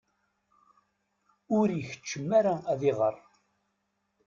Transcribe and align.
Ur 1.57 1.67
ikeččem 1.79 2.27
ara 2.39 2.55
ad 2.71 2.81
iɣer. 2.91 3.15